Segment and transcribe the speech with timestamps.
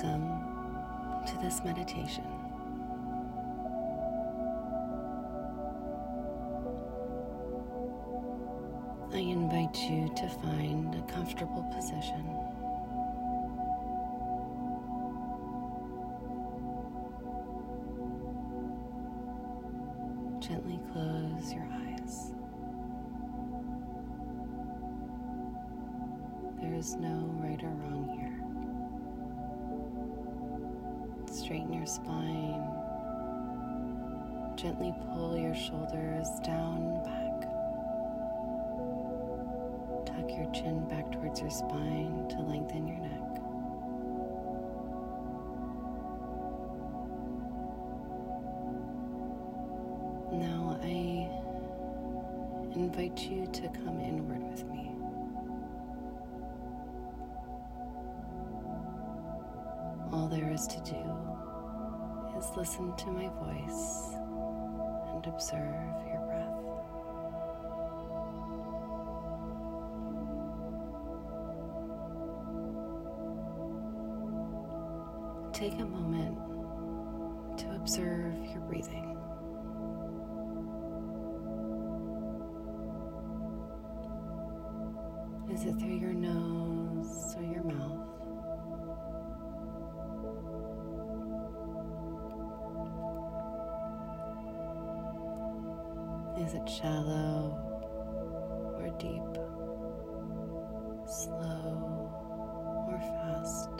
[0.00, 2.22] Welcome to this meditation.
[9.12, 12.24] I invite you to find a comfortable position.
[20.38, 22.32] Gently close your eyes.
[26.60, 28.37] There is no right or wrong here.
[31.48, 32.62] Straighten your spine.
[34.54, 37.40] Gently pull your shoulders down, back.
[40.04, 43.40] Tuck your chin back towards your spine to lengthen your neck.
[50.34, 51.30] Now I
[52.74, 54.90] invite you to come inward with me.
[60.12, 61.37] All there is to do
[62.38, 64.14] is listen to my voice
[65.12, 66.54] and observe your breath.
[75.52, 76.38] Take a moment
[77.58, 79.16] to observe your breathing.
[85.52, 87.97] Is it through your nose or your mouth?
[96.48, 97.58] Is it shallow
[98.78, 99.36] or deep?
[101.06, 102.08] Slow
[102.88, 103.74] or fast?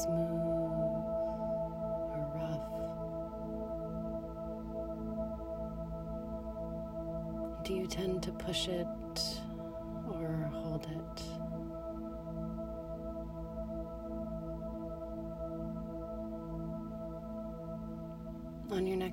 [0.00, 1.04] Smooth
[2.08, 2.72] or rough?
[7.66, 8.88] Do you tend to push it
[10.06, 11.22] or hold it?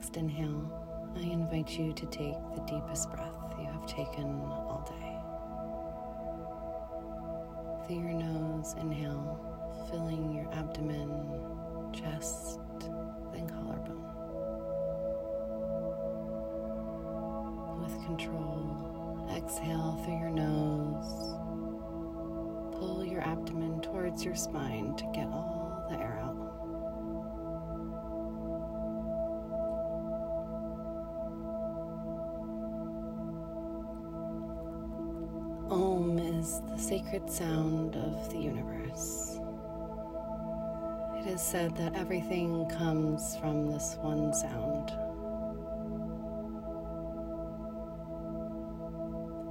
[0.10, 5.18] Next inhale, I invite you to take the deepest breath you have taken all day.
[7.86, 9.40] Through your nose, inhale,
[9.90, 11.12] filling your abdomen,
[11.94, 12.60] chest,
[13.34, 14.06] then collarbone.
[17.82, 21.36] With control, exhale through your nose.
[22.80, 25.59] Pull your abdomen towards your spine to get all
[36.40, 39.40] is the sacred sound of the universe.
[41.18, 44.92] It is said that everything comes from this one sound.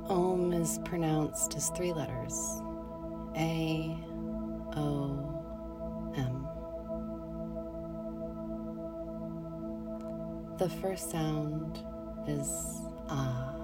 [0.09, 2.32] Om is pronounced as three letters
[3.37, 3.94] A,
[4.75, 5.44] O,
[6.16, 6.48] M.
[10.56, 11.81] The first sound
[12.27, 13.58] is Ah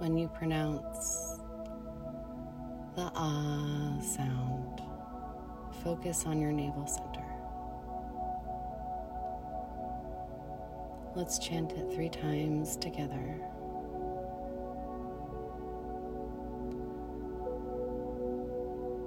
[0.00, 1.38] when you pronounce
[2.96, 4.80] the ah sound,
[5.84, 7.26] focus on your navel center.
[11.14, 13.36] Let's chant it three times together.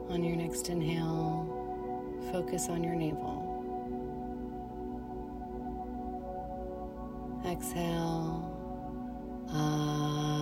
[0.10, 1.50] On your next inhale,
[2.32, 3.50] focus on your navel.
[7.48, 8.52] Exhale.
[9.50, 10.33] Inhale.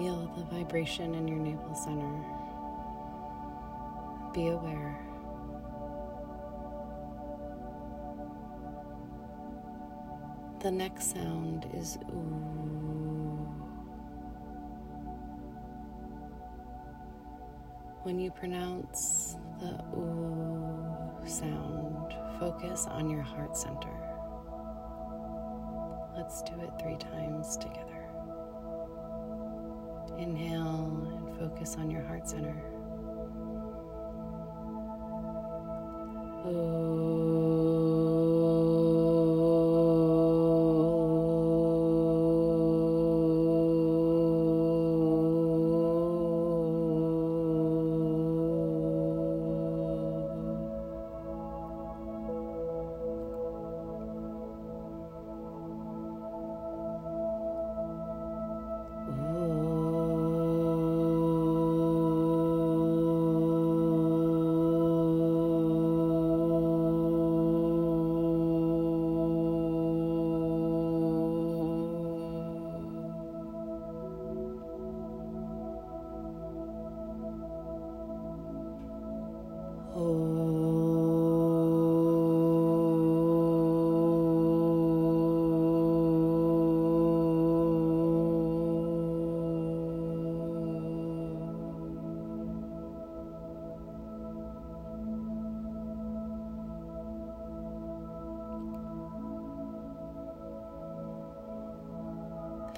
[0.00, 2.24] Feel the vibration in your navel center.
[4.32, 4.98] Be aware.
[10.60, 13.46] The next sound is ooh.
[18.02, 23.92] When you pronounce the ooh sound, focus on your heart center.
[26.16, 27.99] Let's do it three times together.
[30.20, 32.54] Inhale and focus on your heart center.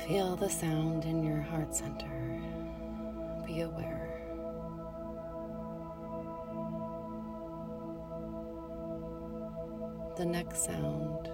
[0.06, 2.40] Feel the sound in your heart center.
[3.46, 4.01] Be aware.
[10.14, 11.30] The next sound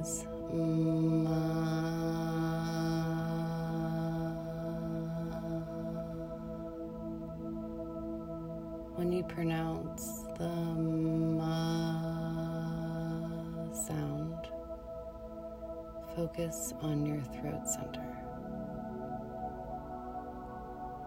[0.00, 1.36] is ma.
[8.96, 12.02] When you pronounce the ma
[13.72, 14.48] sound,
[16.16, 18.18] focus on your throat center.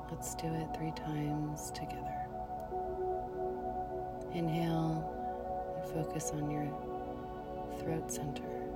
[0.09, 2.27] Let's do it three times together.
[4.33, 5.22] Inhale
[5.91, 6.67] focus on your
[7.79, 8.72] throat center.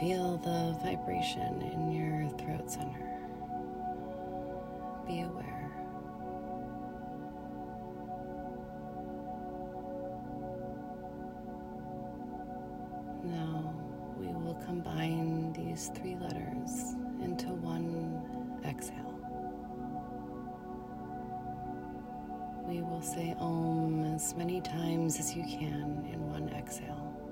[0.00, 3.18] Feel the vibration in your throat center.
[5.06, 5.72] Be aware.
[13.24, 13.74] Now
[14.20, 18.20] we will combine these three letters into one
[18.66, 19.14] exhale.
[22.68, 27.25] We will say Om as many times as you can in one exhale.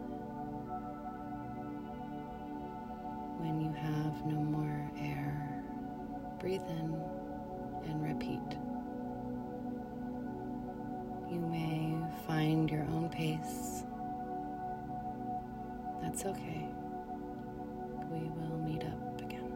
[4.25, 5.63] No more air,
[6.39, 7.01] breathe in
[7.87, 8.41] and repeat.
[11.31, 13.85] You may find your own pace.
[16.01, 16.69] That's okay.
[18.11, 19.51] We will meet up again.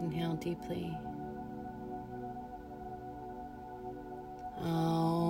[0.00, 0.98] Inhale deeply.
[4.62, 5.29] Aum,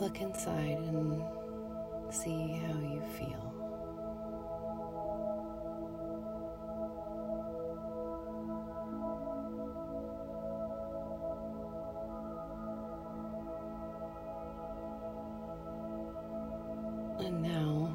[0.00, 1.22] look inside and
[2.10, 3.52] see how you feel.
[17.18, 17.90] And now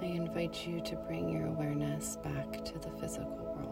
[0.00, 3.71] I invite you to bring your awareness back to the physical world.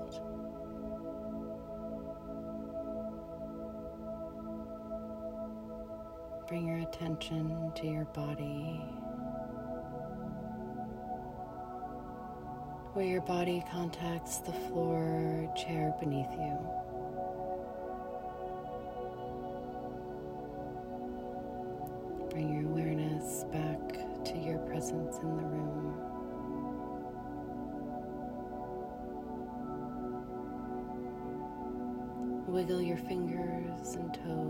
[6.93, 8.81] Attention to your body,
[12.95, 16.59] where your body contacts the floor or chair beneath you.
[22.31, 25.95] Bring your awareness back to your presence in the room.
[32.49, 34.50] Wiggle your fingers and toes.